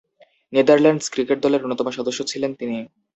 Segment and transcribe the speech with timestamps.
[0.53, 2.77] Netherlands cricket দলের অন্যতম সদস্য ছিলেন তিনি।